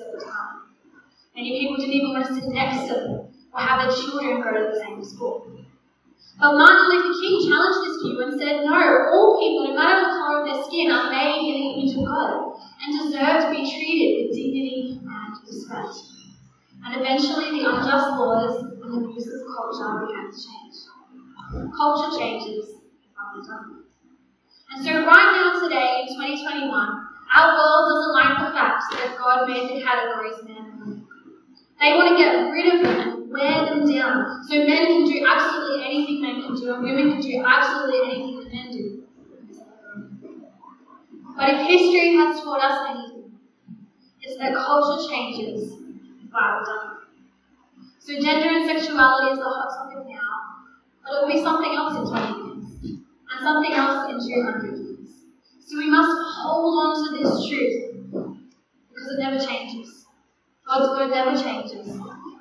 Many 1.39 1.55
people 1.55 1.79
didn't 1.79 1.95
even 1.95 2.11
want 2.11 2.27
to 2.27 2.35
sit 2.35 2.51
next 2.51 2.91
to 2.91 2.95
them 2.99 3.31
or 3.55 3.61
have 3.63 3.79
their 3.79 3.95
children 3.95 4.43
go 4.43 4.51
to 4.51 4.75
the 4.75 4.83
same 4.83 4.99
school. 5.07 5.47
But 6.35 6.59
Martin 6.59 6.91
Luther 6.91 7.15
King 7.15 7.47
challenged 7.47 7.79
this 7.87 8.03
view 8.03 8.19
and 8.27 8.35
said, 8.35 8.67
no, 8.67 8.75
all 8.75 9.39
people, 9.39 9.71
no 9.71 9.79
matter 9.79 10.03
the 10.03 10.19
colour 10.19 10.43
of 10.43 10.51
their 10.51 10.59
skin, 10.67 10.91
are 10.91 11.15
made 11.15 11.47
in 11.47 11.55
the 11.55 11.71
image 11.79 11.95
of 11.95 12.03
God 12.11 12.59
and 12.83 12.91
deserve 12.91 13.47
to 13.47 13.55
be 13.55 13.63
treated 13.63 14.11
with 14.19 14.35
dignity 14.35 14.99
and 14.99 15.31
respect. 15.47 15.95
And 16.83 16.99
eventually 16.99 17.55
the 17.55 17.71
unjust 17.71 18.19
laws 18.19 18.59
and 18.59 19.07
views 19.07 19.31
of 19.31 19.47
culture 19.47 20.11
began 20.11 20.27
to 20.27 20.35
change. 20.35 20.75
Culture 21.71 22.19
changes, 22.19 22.83
And 24.75 24.79
so 24.83 24.91
right 25.07 25.31
now 25.39 25.55
today, 25.63 26.03
in 26.03 26.19
2021, 26.19 26.67
our 27.31 27.49
world 27.55 27.85
doesn't 27.95 28.15
like 28.19 28.35
the 28.43 28.51
fact 28.59 28.83
that 28.99 29.15
God 29.15 29.47
made 29.47 29.71
the 29.71 29.87
categories 29.87 30.43
woman. 30.43 30.58
They 31.81 31.95
want 31.95 32.09
to 32.11 32.17
get 32.17 32.51
rid 32.51 32.75
of 32.75 32.83
them 32.83 33.01
and 33.01 33.31
wear 33.31 33.65
them 33.65 33.93
down. 33.93 34.43
So 34.49 34.55
men 34.67 34.87
can 34.87 35.05
do 35.05 35.25
absolutely 35.27 35.85
anything 35.85 36.23
men 36.23 36.43
can 36.43 36.55
do, 36.57 36.75
and 36.75 36.83
women 36.83 37.13
can 37.13 37.21
do 37.21 37.45
absolutely 37.47 38.01
anything 38.11 38.37
that 38.41 38.53
men 38.53 38.73
do. 38.73 39.05
But 41.37 41.51
if 41.51 41.67
history 41.69 42.17
has 42.17 42.41
taught 42.41 42.61
us 42.61 42.89
anything, 42.91 43.39
it's 44.21 44.37
that 44.39 44.55
culture 44.55 45.09
changes 45.09 45.71
the 45.71 46.29
time. 46.33 46.99
So 48.01 48.15
gender 48.15 48.49
and 48.49 48.67
sexuality 48.67 49.33
is 49.33 49.39
the 49.39 49.45
hot 49.45 49.71
topic 49.77 50.09
now, 50.09 50.67
but 51.05 51.13
it 51.15 51.21
will 51.23 51.33
be 51.33 51.43
something 51.43 51.75
else 51.77 51.95
in 51.95 52.05
20 52.09 52.27
years, 52.43 52.97
and 53.31 53.41
something 53.41 53.73
else 53.73 54.11
in 54.11 54.19
200 54.19 54.79
years. 54.79 55.11
So 55.65 55.77
we 55.77 55.91
must 55.91 56.11
hold 56.43 56.75
on 56.75 56.95
to 57.05 57.19
this 57.19 57.49
truth, 57.49 57.95
because 58.11 59.13
it 59.13 59.19
never 59.21 59.39
changes. 59.39 59.98
God's 60.69 60.89
word 60.91 61.11
never 61.11 61.35
changes 61.35 61.99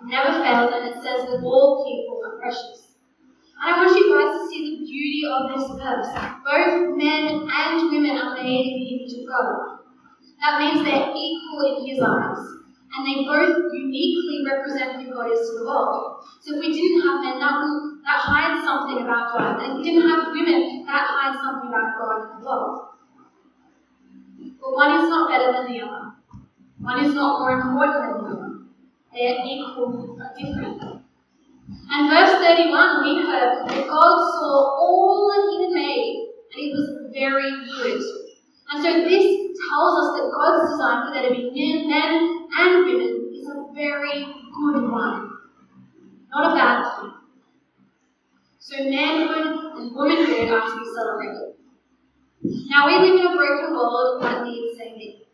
never 0.07 0.39
fails, 0.39 0.71
and 0.73 0.87
it 0.87 0.97
says 1.03 1.27
that 1.27 1.43
all 1.43 1.83
people 1.83 2.23
are 2.23 2.39
precious. 2.39 2.95
And 3.59 3.75
I 3.75 3.83
want 3.83 3.91
you 3.91 4.07
guys 4.07 4.31
to 4.39 4.41
see 4.47 4.61
the 4.63 4.75
beauty 4.87 5.23
of 5.27 5.51
this 5.51 5.67
verse. 5.75 6.11
Both 6.47 6.95
men 6.95 7.43
and 7.43 7.91
women 7.91 8.15
are 8.15 8.35
made 8.39 8.65
in 8.71 8.75
the 8.79 8.87
image 8.95 9.13
of 9.19 9.23
God. 9.27 9.83
That 10.39 10.61
means 10.61 10.85
they're 10.85 11.11
equal 11.11 11.61
in 11.67 11.75
His 11.83 11.99
eyes. 11.99 12.43
And 12.87 13.03
they 13.03 13.27
both 13.27 13.67
uniquely 13.73 14.45
represent 14.47 15.01
who 15.01 15.11
God 15.11 15.29
is 15.29 15.43
to 15.49 15.59
the 15.59 15.65
world. 15.65 16.23
So 16.39 16.55
if 16.55 16.61
we 16.61 16.71
didn't 16.71 17.03
have 17.03 17.19
men, 17.19 17.37
that, 17.41 17.59
would, 17.59 17.99
that 18.05 18.21
hides 18.21 18.63
something 18.63 19.03
about 19.03 19.33
God. 19.33 19.59
And 19.59 19.71
if 19.71 19.77
we 19.77 19.83
didn't 19.83 20.07
have 20.07 20.31
women, 20.31 20.85
that 20.85 21.05
hides 21.05 21.37
something 21.41 21.69
about 21.69 21.97
God 21.99 22.17
in 22.21 22.27
the 22.39 22.45
world. 22.45 22.77
But 24.61 24.71
one 24.73 24.91
is 25.03 25.09
not 25.09 25.29
better 25.29 25.51
than 25.51 25.73
the 25.73 25.81
other. 25.81 26.17
One 26.79 27.05
is 27.05 27.13
not 27.13 27.39
more 27.39 27.59
important 27.59 28.03
than 28.03 28.23
the 28.23 28.37
other. 28.37 28.53
They 29.13 29.27
are 29.27 29.45
equal 29.45 30.15
but 30.17 30.37
different. 30.37 30.81
And 31.89 32.09
verse 32.09 32.37
31, 32.39 33.03
we 33.03 33.25
heard 33.25 33.67
that 33.67 33.87
God 33.87 34.17
saw 34.31 34.77
all 34.77 35.27
that 35.27 35.43
He 35.51 35.63
had 35.63 35.73
made, 35.73 36.29
and 36.53 36.59
it 36.63 36.71
was 36.71 37.11
very 37.13 37.51
good. 37.65 38.01
And 38.69 38.83
so 38.83 38.89
this 39.03 39.25
tells 39.67 39.93
us 39.99 40.09
that 40.15 40.31
God's 40.35 40.71
design 40.71 41.07
for 41.07 41.13
there 41.13 41.29
to 41.29 41.35
be 41.35 41.87
men, 41.87 42.47
and 42.57 42.85
women 42.85 43.31
is 43.33 43.47
a 43.49 43.73
very 43.73 44.23
good 44.23 44.91
one, 44.91 45.31
not 46.31 46.51
a 46.51 46.55
bad 46.55 46.83
thing. 46.99 47.13
So 48.59 48.83
manhood 48.83 49.77
and 49.77 49.95
womanhood 49.95 50.49
are 50.51 50.65
to 50.67 50.79
be 50.79 50.85
celebrated. 50.93 51.53
Now 52.69 52.87
we 52.87 52.95
live 52.99 53.19
in 53.19 53.27
a 53.27 53.35
broken 53.35 53.73
world 53.73 54.21
that 54.21 54.43
needs 54.43 54.77
saving. 54.77 55.26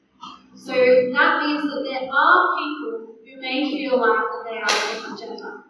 So 0.63 0.71
that 0.71 1.43
means 1.43 1.63
that 1.67 1.83
there 1.83 2.07
are 2.07 2.55
people 2.55 3.19
who 3.19 3.41
may 3.41 3.69
feel 3.69 3.99
like 3.99 4.23
that 4.31 4.43
they 4.47 4.57
are 4.63 4.71
a 4.71 4.93
different 4.95 5.19
gender. 5.19 5.63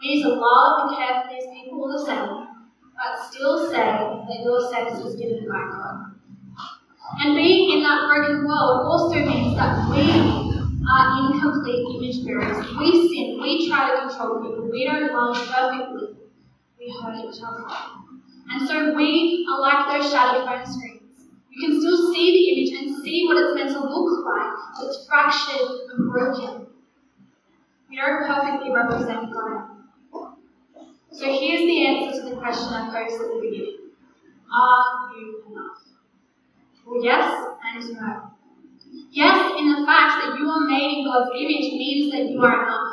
We 0.00 0.14
need 0.14 0.22
to 0.22 0.34
love 0.38 0.86
and 0.86 0.96
care 0.96 1.22
for 1.22 1.34
these 1.34 1.50
people 1.50 1.88
the 1.90 2.06
same, 2.06 2.46
but 2.94 3.26
still 3.28 3.66
say 3.66 3.74
that 3.74 4.40
your 4.44 4.70
sex 4.70 5.02
was 5.02 5.16
given 5.16 5.48
by 5.50 5.66
God. 5.66 6.14
And 7.18 7.34
being 7.34 7.76
in 7.76 7.82
that 7.82 8.06
broken 8.06 8.46
world 8.46 8.86
also 8.86 9.18
means 9.18 9.56
that 9.56 9.90
we 9.90 10.06
are 10.06 11.34
incomplete 11.34 11.82
image 11.98 12.24
bearers. 12.24 12.70
We 12.78 12.92
sin, 13.10 13.42
we 13.42 13.68
try 13.68 13.90
to 13.90 14.06
control 14.06 14.38
people, 14.46 14.70
we 14.70 14.84
don't 14.84 15.12
love 15.12 15.34
perfectly, 15.34 16.14
we 16.78 16.94
hurt 17.02 17.18
each 17.18 17.42
other. 17.42 17.66
And 18.50 18.68
so 18.68 18.94
we 18.94 19.44
are 19.50 19.60
like 19.60 20.00
those 20.00 20.12
shadow 20.12 20.46
phone 20.46 20.64
screens. 20.64 20.87
You 21.58 21.68
can 21.68 21.80
still 21.80 22.12
see 22.12 22.26
the 22.30 22.44
image 22.54 22.72
and 22.78 23.02
see 23.02 23.26
what 23.26 23.36
it's 23.36 23.54
meant 23.54 23.70
to 23.70 23.80
look 23.80 24.24
like, 24.24 24.52
it's 24.80 25.06
fractured 25.08 25.90
and 25.90 26.08
broken. 26.08 26.66
We 27.90 27.96
don't 27.96 28.26
perfectly 28.26 28.70
represent 28.70 29.32
God. 29.32 29.70
So 31.10 31.24
here's 31.24 31.66
the 31.66 31.86
answer 31.86 32.22
to 32.22 32.30
the 32.30 32.36
question 32.36 32.68
I 32.68 32.90
posed 32.92 33.20
at 33.20 33.28
the 33.28 33.40
beginning 33.42 33.90
Are 34.54 35.10
you 35.16 35.42
enough? 35.50 35.82
Well, 36.86 37.02
yes 37.02 37.44
and 37.64 37.92
no. 37.92 38.30
Yes, 39.10 39.52
in 39.58 39.72
the 39.72 39.84
fact 39.84 40.22
that 40.22 40.38
you 40.38 40.48
are 40.48 40.60
made 40.68 40.98
in 40.98 41.04
God's 41.04 41.30
image 41.34 41.72
means 41.74 42.12
that 42.12 42.30
you 42.30 42.40
are 42.40 42.66
enough. 42.66 42.87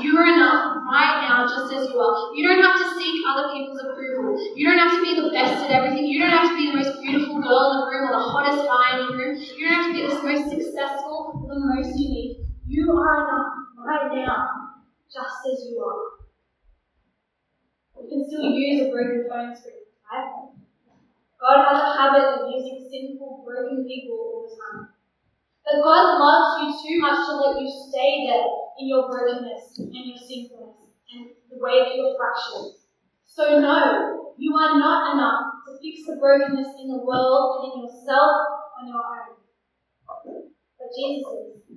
You 0.00 0.16
are 0.18 0.26
enough 0.26 0.82
right 0.86 1.26
now, 1.26 1.46
just 1.46 1.72
as 1.74 1.90
you 1.90 1.98
are. 1.98 2.34
You 2.34 2.48
don't 2.48 2.62
have 2.62 2.78
to 2.78 2.98
seek 2.98 3.24
other 3.26 3.52
people's 3.52 3.80
approval. 3.80 4.38
You 4.54 4.66
don't 4.68 4.78
have 4.78 4.94
to 4.94 5.02
be 5.02 5.20
the 5.20 5.30
best 5.30 5.64
at 5.64 5.70
everything. 5.70 6.06
You 6.06 6.20
don't 6.20 6.30
have 6.30 6.50
to 6.50 6.56
be 6.56 6.70
the 6.70 6.76
most 6.76 7.02
beautiful 7.02 7.42
girl 7.42 7.72
in 7.72 7.78
the 7.80 7.86
room 7.90 8.08
or 8.08 8.12
the 8.12 8.26
hottest 8.30 8.66
guy 8.66 9.00
in 9.00 9.06
the 9.06 9.16
room. 9.16 9.34
You 9.36 9.68
don't 9.68 9.74
have 9.74 9.86
to 9.86 9.94
be 9.94 10.02
the 10.06 10.22
most 10.22 10.50
successful 10.50 11.46
the 11.48 11.58
most 11.58 11.98
unique. 11.98 12.38
You 12.66 12.92
are 12.92 13.24
enough 13.24 13.52
right 13.78 14.14
now, 14.14 14.78
just 15.12 15.40
as 15.50 15.66
you 15.68 15.80
are. 15.80 16.18
You 18.02 18.08
can 18.08 18.28
still 18.28 18.44
use 18.44 18.86
a 18.86 18.90
broken 18.92 19.26
phone 19.28 19.56
screen, 19.56 19.88
right? 20.12 20.52
God 21.40 21.64
has 21.64 21.80
a 21.80 21.98
habit 21.98 22.24
of 22.24 22.50
using 22.50 22.86
sinful, 22.90 23.44
broken 23.46 23.86
people 23.86 24.16
all 24.16 24.48
the 24.48 24.78
time. 24.78 24.88
But 25.68 25.84
God 25.84 26.16
loves 26.16 26.64
you 26.64 26.68
too 26.72 26.96
much 27.04 27.28
to 27.28 27.32
let 27.36 27.60
you 27.60 27.68
stay 27.68 28.24
there 28.24 28.48
in 28.80 28.88
your 28.88 29.04
brokenness 29.04 29.76
and 29.76 29.92
your 29.92 30.16
sinfulness 30.16 30.96
and 31.12 31.28
the 31.52 31.60
way 31.60 31.84
that 31.84 31.92
you're 31.92 32.16
fractured. 32.16 32.72
So, 33.28 33.60
no, 33.60 34.32
you 34.38 34.56
are 34.56 34.78
not 34.80 35.12
enough 35.12 35.60
to 35.68 35.76
fix 35.76 36.08
the 36.08 36.16
brokenness 36.16 36.72
in 36.80 36.88
the 36.88 37.04
world 37.04 37.60
and 37.60 37.64
in 37.68 37.84
yourself 37.84 38.64
on 38.80 38.88
your 38.88 39.04
own. 39.04 39.36
But 40.80 40.88
Jesus 40.96 41.28
is. 41.36 41.68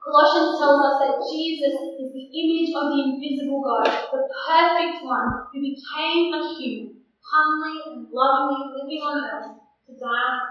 Colossians 0.00 0.56
tells 0.56 0.80
us 0.80 0.96
that 1.04 1.20
Jesus 1.28 1.76
is 2.00 2.08
the 2.16 2.24
image 2.24 2.72
of 2.72 2.88
the 2.88 3.04
invisible 3.04 3.60
God, 3.60 3.84
the 3.84 4.24
perfect 4.48 5.04
one 5.04 5.44
who 5.52 5.60
became 5.60 6.32
a 6.32 6.40
human, 6.56 7.04
humbly 7.20 7.76
and 7.84 8.08
lovingly 8.08 8.80
living 8.80 9.04
on 9.04 9.20
earth 9.20 9.60
to 9.86 9.92
die. 10.00 10.49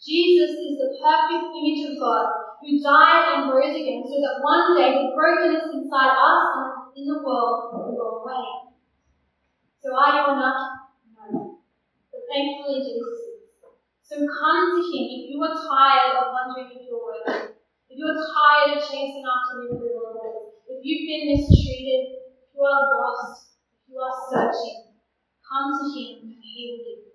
Jesus 0.00 0.56
is 0.56 0.80
the 0.80 0.96
perfect 0.96 1.52
image 1.52 1.92
of 1.92 2.00
God 2.00 2.56
who 2.60 2.80
died 2.80 3.36
and 3.36 3.52
rose 3.52 3.76
again 3.76 4.00
so 4.08 4.16
that 4.16 4.40
one 4.40 4.76
day 4.76 4.96
the 4.96 5.12
brokenness 5.12 5.68
inside 5.76 6.16
us 6.16 6.44
and 6.56 6.66
in 6.96 7.04
the 7.04 7.20
world 7.20 7.76
will 7.76 7.92
go 7.92 8.24
away. 8.24 8.72
So 9.84 9.92
are 9.92 10.12
you 10.16 10.24
enough? 10.32 10.88
No. 11.12 11.60
But 12.08 12.22
thankfully 12.32 12.80
Jesus 12.80 13.16
is. 13.28 13.60
So 14.00 14.16
come 14.24 14.76
to 14.76 14.82
him 14.88 15.04
if 15.04 15.30
you 15.30 15.38
are 15.44 15.54
tired 15.54 16.16
of 16.16 16.32
wondering 16.32 16.72
if 16.72 16.88
you're 16.88 17.00
worthy 17.00 17.54
if 17.90 17.98
you're 17.98 18.16
tired 18.16 18.78
of 18.78 18.82
chasing 18.82 19.24
after 19.26 19.68
the 19.68 19.76
approval 19.76 20.50
if 20.70 20.86
you've 20.86 21.04
been 21.10 21.28
mistreated, 21.34 22.24
if 22.40 22.54
you 22.54 22.62
are 22.62 22.88
lost, 22.88 23.58
if 23.74 23.92
you 23.92 23.98
are 23.98 24.16
searching, 24.30 24.96
come 25.42 25.74
to 25.76 25.84
Him 25.92 26.30
and 26.30 26.38
He 26.40 26.72
will 26.72 26.84
give 26.86 27.04
you 27.04 27.09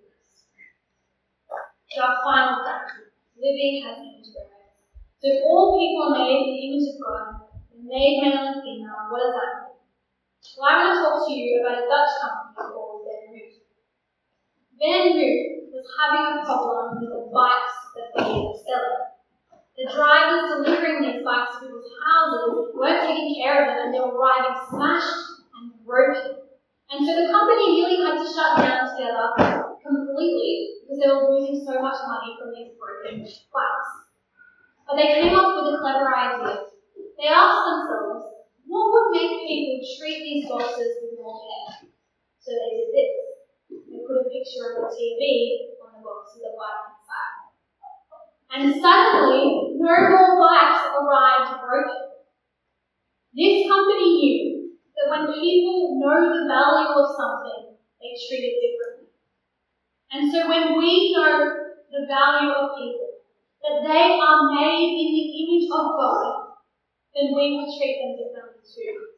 So 1.96 2.04
our 2.04 2.20
final 2.20 2.60
practice, 2.60 3.08
living 3.40 3.80
as 3.88 3.96
image. 4.04 4.28
So 4.28 5.32
if 5.32 5.40
all 5.48 5.80
people 5.80 6.12
are 6.12 6.28
made 6.28 6.28
in 6.28 6.52
the 6.52 6.60
image 6.68 6.92
of 6.92 7.00
God, 7.00 7.48
and 7.72 7.88
made 7.88 8.20
male 8.20 8.36
and 8.36 8.60
female, 8.60 9.08
what 9.08 9.24
does 9.24 9.32
that 9.32 9.64
mean? 9.64 9.80
Well, 10.60 10.68
I 10.68 10.72
want 10.76 10.92
to 10.92 11.00
talk 11.00 11.24
to 11.24 11.32
you 11.32 11.56
about 11.56 11.80
a 11.80 11.88
Dutch 11.88 12.12
company 12.20 12.68
called 12.68 13.00
VanMoof. 13.08 13.64
Van 14.76 15.08
Root 15.16 15.72
was 15.72 15.88
having 15.96 16.24
a 16.36 16.44
problem 16.44 17.00
with 17.00 17.16
the 17.16 17.32
bikes 17.32 17.80
that 17.96 18.12
they 18.12 18.44
were 18.44 18.60
selling. 18.60 19.16
The 19.80 19.88
drivers 19.88 20.52
delivering 20.52 21.00
these 21.00 21.24
bikes 21.24 21.56
to 21.56 21.64
people's 21.64 21.96
houses 21.96 22.76
weren't 22.76 23.08
taking 23.08 23.40
care 23.40 23.64
of 23.64 23.72
them 23.72 23.88
and 23.88 23.90
they 23.96 24.04
were 24.04 24.12
arriving 24.12 24.60
smashed 24.68 25.48
and 25.56 25.72
broken. 25.80 26.44
And 26.92 27.00
so 27.08 27.12
the 27.24 27.32
company 27.32 27.80
nearly 27.80 28.04
had 28.04 28.20
to 28.20 28.28
shut 28.28 28.60
down 28.60 28.84
together 28.84 29.65
completely 29.86 30.82
because 30.82 30.98
they 30.98 31.08
were 31.08 31.30
losing 31.30 31.62
so 31.62 31.78
much 31.78 31.98
money 32.06 32.34
from 32.34 32.50
these 32.50 32.74
broken 32.74 33.22
bikes. 33.22 33.92
But 34.86 34.94
they 34.98 35.18
came 35.18 35.34
up 35.34 35.54
with 35.54 35.74
a 35.74 35.78
clever 35.78 36.10
idea. 36.10 36.70
They 37.18 37.30
asked 37.30 37.64
themselves, 37.66 38.26
what 38.66 38.86
would 38.90 39.08
make 39.14 39.46
people 39.46 39.82
treat 39.82 40.20
these 40.22 40.48
boxes 40.50 41.02
with 41.02 41.18
more 41.18 41.42
care? 41.42 41.90
So 42.38 42.54
they 42.54 42.70
did 42.78 42.90
this. 42.94 43.12
They 43.70 43.98
put 44.06 44.22
a 44.22 44.30
picture 44.30 44.78
of 44.78 44.86
a 44.86 44.94
TV 44.94 45.74
on 45.82 45.98
the 45.98 46.02
box 46.02 46.38
with 46.38 46.50
a 46.50 46.54
bike 46.54 46.94
inside. 46.94 47.46
And 48.46 48.64
suddenly, 48.78 49.74
no 49.74 49.90
more 49.90 50.38
bikes 50.38 50.86
arrived 50.94 51.62
broken. 51.66 52.06
This 53.34 53.68
company 53.68 54.08
knew 54.16 54.70
that 54.96 55.10
when 55.10 55.34
people 55.34 56.00
know 56.00 56.32
the 56.32 56.48
value 56.48 56.94
of 56.94 57.10
something, 57.12 57.76
they 58.00 58.16
treat 58.16 58.44
it 58.48 58.56
differently. 58.62 58.95
And 60.16 60.32
so 60.32 60.48
when 60.48 60.78
we 60.78 61.12
know 61.12 61.76
the 61.92 62.08
value 62.08 62.48
of 62.48 62.72
people, 62.72 63.20
that 63.60 63.84
they 63.84 64.16
are 64.16 64.48
made 64.48 64.96
in 64.96 65.08
the 65.12 65.26
image 65.44 65.68
of 65.68 65.92
God, 65.92 66.56
then 67.12 67.36
we 67.36 67.52
will 67.52 67.68
treat 67.68 68.00
them 68.00 68.16
differently 68.16 68.64
too. 68.64 69.12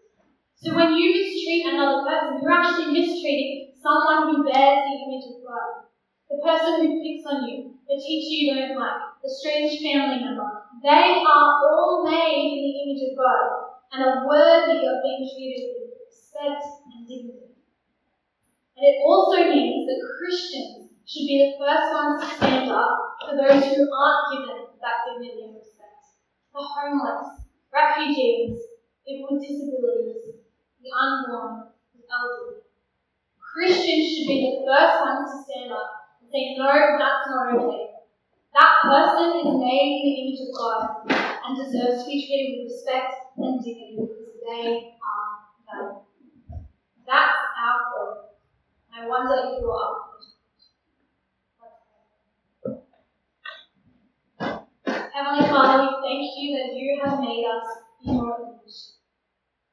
So 0.59 0.75
when 0.75 0.91
you 0.99 1.15
mistreat 1.15 1.71
another 1.71 2.03
person, 2.03 2.43
you're 2.43 2.51
actually 2.51 2.99
mistreating 2.99 3.79
someone 3.79 4.27
who 4.27 4.43
bears 4.43 4.83
the 4.91 4.99
image 5.07 5.39
of 5.39 5.47
God. 5.47 5.87
The 6.27 6.43
person 6.43 6.83
who 6.83 6.99
picks 6.99 7.23
on 7.31 7.47
you, 7.47 7.79
the 7.87 7.95
teacher 7.95 8.35
you 8.35 8.59
don't 8.59 8.75
like, 8.75 9.23
the 9.23 9.31
strange 9.31 9.79
family 9.79 10.19
member. 10.19 10.67
They 10.83 11.23
are 11.23 11.63
all 11.63 12.03
made 12.11 12.43
in 12.43 12.59
the 12.59 12.75
image 12.83 13.07
of 13.07 13.15
God 13.15 13.71
and 13.95 14.03
are 14.03 14.27
worthy 14.27 14.83
of 14.83 14.99
being 15.07 15.31
treated 15.31 15.79
with 15.79 16.11
respect 16.11 16.67
and 16.91 17.07
dignity. 17.07 17.55
And 18.75 18.83
it 18.83 18.99
also 19.07 19.47
means 19.47 19.87
that 19.87 20.03
Christians 20.19 20.88
should 21.09 21.25
be 21.25 21.41
the 21.41 21.57
first 21.57 21.89
ones 21.89 22.21
to 22.21 22.29
stand 22.37 22.69
up 22.69 23.17
for 23.25 23.33
those 23.33 23.65
who 23.65 23.89
aren't 23.89 24.29
given 24.29 24.69
that 24.77 25.09
dignity 25.09 25.41
and 25.41 25.57
respect. 25.57 26.05
The 26.53 26.61
homeless, 26.61 27.49
refugees, 27.73 28.61
people 29.09 29.33
with 29.33 29.41
disabilities, 29.41 30.45
the 30.85 30.93
unborn, 30.93 31.73
the 31.97 32.05
elderly. 32.13 32.61
Christians 33.41 34.05
should 34.05 34.29
be 34.29 34.61
the 34.61 34.69
first 34.69 35.01
ones 35.01 35.33
to 35.33 35.37
stand 35.49 35.73
up 35.73 36.13
and 36.21 36.29
say, 36.29 36.61
no, 36.61 36.69
that's 37.01 37.25
not 37.33 37.57
okay. 37.57 38.05
That 38.53 38.73
person 38.85 39.49
is 39.49 39.53
made 39.65 39.89
in 39.97 40.05
the 40.05 40.17
image 40.29 40.45
of 40.45 40.53
God 40.53 41.09
and 41.09 41.57
deserves 41.57 42.05
to 42.05 42.09
be 42.13 42.21
treated 42.21 42.69
with 42.69 42.77
respect 42.77 43.33
and 43.41 43.65
dignity 43.65 43.97
because 43.97 44.45
they 44.45 44.93
are 45.01 45.33
valuable. 45.65 46.05
That's 47.09 47.41
our 47.57 47.81
call. 47.97 48.37
I 48.93 49.09
wonder 49.09 49.57
if 49.57 49.63
you 49.63 49.71
are 49.73 50.08
Heavenly 55.19 55.51
Father, 55.51 55.83
we 55.83 55.91
thank 55.99 56.31
you 56.39 56.55
that 56.55 56.79
you 56.79 56.95
have 57.03 57.19
made 57.19 57.43
us 57.43 57.67
in 58.07 58.23
your 58.23 58.39
image. 58.39 58.95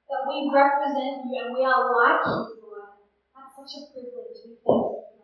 That 0.10 0.26
we 0.26 0.50
represent 0.50 1.30
you 1.30 1.38
and 1.38 1.54
we 1.54 1.62
are 1.62 1.86
like 1.86 2.26
you, 2.26 2.66
Lord. 2.66 2.98
That's 3.30 3.54
such 3.54 3.78
a 3.78 3.94
privilege. 3.94 4.42
We 4.42 4.58
thank 4.58 5.06
you. 5.06 5.22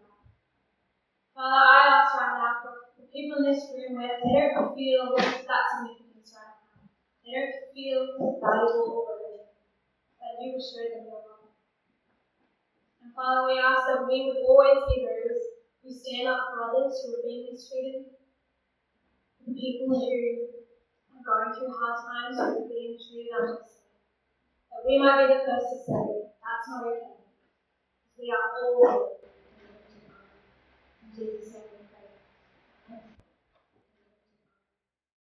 Father, 1.33 1.65
I 1.65 1.81
ask 1.89 2.13
right 2.21 2.37
now 2.37 2.53
for 2.61 3.01
the 3.01 3.09
people 3.09 3.41
in 3.41 3.49
this 3.49 3.65
room 3.73 3.97
where 3.97 4.21
they 4.21 4.53
don't 4.53 4.77
feel 4.77 5.09
that 5.17 5.65
significance 5.73 6.37
right 6.37 6.53
now. 6.69 6.85
They 7.25 7.33
don't 7.33 7.57
feel 7.73 8.05
valuable 8.37 9.01
worthy. 9.01 9.49
That 10.21 10.37
you 10.37 10.53
will 10.53 10.61
show 10.61 10.85
them 10.85 11.09
your 11.09 11.25
love. 11.25 11.49
And 13.01 13.09
Father, 13.17 13.49
we 13.49 13.57
ask 13.57 13.89
that 13.89 14.05
we 14.05 14.29
would 14.29 14.45
always 14.45 14.85
be 14.85 15.01
those 15.01 15.65
who 15.81 15.89
stand 15.89 16.29
up 16.29 16.45
for 16.53 16.69
others 16.69 16.93
who 17.01 17.17
are 17.17 17.25
being 17.25 17.49
mistreated, 17.49 18.20
people 19.53 19.87
who 19.89 20.01
are 20.01 21.23
going 21.23 21.51
through 21.53 21.73
hard 21.75 21.97
times 22.01 22.37
being 22.67 22.97
treated 22.97 23.35
unjustly. 23.35 23.87
That 24.71 24.81
we 24.87 24.97
might 24.99 25.27
be 25.27 25.33
the 25.33 25.39
first 25.45 25.67
to 25.71 25.77
say, 25.85 26.03
that's 26.41 26.67
not 26.69 26.87
okay. 26.87 27.19
We 28.17 28.31
are 28.31 28.49
all 28.61 29.17
in 31.01 31.09
Jesus' 31.15 31.53
name. 31.53 31.70